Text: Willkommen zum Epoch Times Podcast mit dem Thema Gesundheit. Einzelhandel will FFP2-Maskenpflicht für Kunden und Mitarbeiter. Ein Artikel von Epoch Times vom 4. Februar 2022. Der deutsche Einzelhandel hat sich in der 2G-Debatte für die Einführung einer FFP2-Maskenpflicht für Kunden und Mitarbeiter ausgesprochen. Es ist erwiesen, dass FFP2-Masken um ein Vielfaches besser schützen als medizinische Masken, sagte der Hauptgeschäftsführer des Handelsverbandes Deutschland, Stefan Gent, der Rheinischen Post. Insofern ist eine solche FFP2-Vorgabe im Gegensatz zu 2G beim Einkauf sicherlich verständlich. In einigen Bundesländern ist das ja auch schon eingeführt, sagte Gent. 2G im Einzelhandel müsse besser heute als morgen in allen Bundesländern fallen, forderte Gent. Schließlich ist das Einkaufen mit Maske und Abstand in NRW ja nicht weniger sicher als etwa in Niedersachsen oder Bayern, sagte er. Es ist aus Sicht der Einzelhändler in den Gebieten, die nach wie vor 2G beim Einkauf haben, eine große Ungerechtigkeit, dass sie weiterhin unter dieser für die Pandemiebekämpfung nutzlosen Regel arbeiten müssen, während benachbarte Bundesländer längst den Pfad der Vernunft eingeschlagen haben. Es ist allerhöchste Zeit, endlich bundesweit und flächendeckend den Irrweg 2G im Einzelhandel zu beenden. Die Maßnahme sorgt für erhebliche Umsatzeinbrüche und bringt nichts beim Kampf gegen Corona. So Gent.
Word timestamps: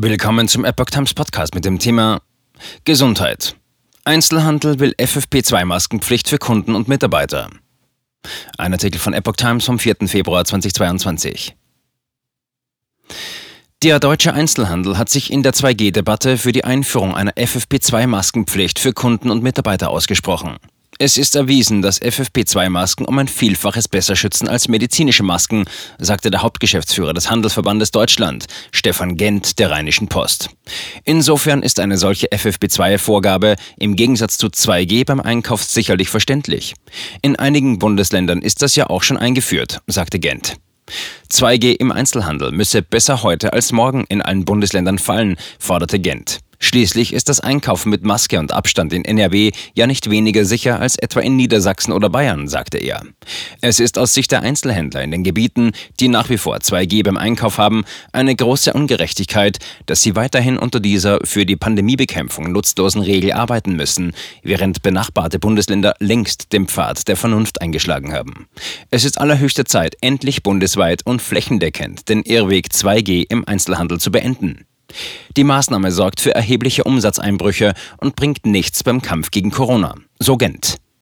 Willkommen 0.00 0.46
zum 0.46 0.64
Epoch 0.64 0.90
Times 0.90 1.12
Podcast 1.12 1.56
mit 1.56 1.64
dem 1.64 1.80
Thema 1.80 2.22
Gesundheit. 2.84 3.56
Einzelhandel 4.04 4.78
will 4.78 4.94
FFP2-Maskenpflicht 4.96 6.28
für 6.28 6.38
Kunden 6.38 6.76
und 6.76 6.86
Mitarbeiter. 6.86 7.50
Ein 8.56 8.72
Artikel 8.74 9.00
von 9.00 9.12
Epoch 9.12 9.34
Times 9.34 9.64
vom 9.64 9.80
4. 9.80 9.96
Februar 10.06 10.44
2022. 10.44 11.56
Der 13.82 13.98
deutsche 13.98 14.32
Einzelhandel 14.32 14.98
hat 14.98 15.08
sich 15.08 15.32
in 15.32 15.42
der 15.42 15.52
2G-Debatte 15.52 16.38
für 16.38 16.52
die 16.52 16.62
Einführung 16.62 17.16
einer 17.16 17.32
FFP2-Maskenpflicht 17.32 18.78
für 18.78 18.92
Kunden 18.92 19.32
und 19.32 19.42
Mitarbeiter 19.42 19.90
ausgesprochen. 19.90 20.58
Es 21.00 21.16
ist 21.16 21.36
erwiesen, 21.36 21.80
dass 21.80 22.02
FFP2-Masken 22.02 23.04
um 23.04 23.16
ein 23.20 23.28
Vielfaches 23.28 23.86
besser 23.86 24.16
schützen 24.16 24.48
als 24.48 24.66
medizinische 24.66 25.22
Masken, 25.22 25.64
sagte 25.98 26.28
der 26.28 26.42
Hauptgeschäftsführer 26.42 27.14
des 27.14 27.30
Handelsverbandes 27.30 27.92
Deutschland, 27.92 28.46
Stefan 28.72 29.16
Gent, 29.16 29.60
der 29.60 29.70
Rheinischen 29.70 30.08
Post. 30.08 30.50
Insofern 31.04 31.62
ist 31.62 31.78
eine 31.78 31.98
solche 31.98 32.26
FFP2-Vorgabe 32.32 33.54
im 33.78 33.94
Gegensatz 33.94 34.38
zu 34.38 34.48
2G 34.48 35.06
beim 35.06 35.20
Einkauf 35.20 35.62
sicherlich 35.62 36.08
verständlich. 36.08 36.74
In 37.22 37.36
einigen 37.36 37.78
Bundesländern 37.78 38.42
ist 38.42 38.62
das 38.62 38.74
ja 38.74 38.90
auch 38.90 39.04
schon 39.04 39.18
eingeführt, 39.18 39.80
sagte 39.86 40.18
Gent. 40.18 40.56
2G 41.30 41.76
im 41.76 41.92
Einzelhandel 41.92 42.50
müsse 42.50 42.82
besser 42.82 43.22
heute 43.22 43.52
als 43.52 43.70
morgen 43.70 44.04
in 44.08 44.20
allen 44.20 44.44
Bundesländern 44.44 44.98
fallen, 44.98 45.36
forderte 45.60 46.00
Gent. 46.00 46.40
Schließlich 46.60 47.12
ist 47.12 47.28
das 47.28 47.40
Einkaufen 47.40 47.90
mit 47.90 48.04
Maske 48.04 48.38
und 48.38 48.52
Abstand 48.52 48.92
in 48.92 49.04
NRW 49.04 49.52
ja 49.74 49.86
nicht 49.86 50.10
weniger 50.10 50.44
sicher 50.44 50.80
als 50.80 50.96
etwa 50.96 51.20
in 51.20 51.36
Niedersachsen 51.36 51.92
oder 51.92 52.10
Bayern, 52.10 52.48
sagte 52.48 52.78
er. 52.78 53.02
Es 53.60 53.78
ist 53.78 53.96
aus 53.96 54.12
Sicht 54.12 54.32
der 54.32 54.42
Einzelhändler 54.42 55.02
in 55.02 55.12
den 55.12 55.22
Gebieten, 55.22 55.72
die 56.00 56.08
nach 56.08 56.30
wie 56.30 56.38
vor 56.38 56.56
2G 56.56 57.04
beim 57.04 57.16
Einkauf 57.16 57.58
haben, 57.58 57.84
eine 58.12 58.34
große 58.34 58.72
Ungerechtigkeit, 58.72 59.58
dass 59.86 60.02
sie 60.02 60.16
weiterhin 60.16 60.58
unter 60.58 60.80
dieser 60.80 61.20
für 61.24 61.46
die 61.46 61.56
Pandemiebekämpfung 61.56 62.50
nutzlosen 62.50 63.02
Regel 63.02 63.32
arbeiten 63.32 63.76
müssen, 63.76 64.12
während 64.42 64.82
benachbarte 64.82 65.38
Bundesländer 65.38 65.94
längst 66.00 66.52
den 66.52 66.66
Pfad 66.66 67.06
der 67.06 67.16
Vernunft 67.16 67.60
eingeschlagen 67.60 68.12
haben. 68.12 68.48
Es 68.90 69.04
ist 69.04 69.20
allerhöchste 69.20 69.64
Zeit, 69.64 69.96
endlich 70.00 70.42
bundesweit 70.42 71.06
und 71.06 71.22
flächendeckend 71.22 72.08
den 72.08 72.22
Irrweg 72.22 72.68
2G 72.72 73.26
im 73.28 73.46
Einzelhandel 73.46 74.00
zu 74.00 74.10
beenden. 74.10 74.67
Die 75.36 75.44
Maßnahme 75.44 75.92
sorgt 75.92 76.20
für 76.20 76.34
erhebliche 76.34 76.84
Umsatzeinbrüche 76.84 77.74
und 77.98 78.16
bringt 78.16 78.46
nichts 78.46 78.82
beim 78.82 79.02
Kampf 79.02 79.30
gegen 79.30 79.50
Corona. 79.50 79.94
So 80.18 80.36
Gent. 80.36 80.76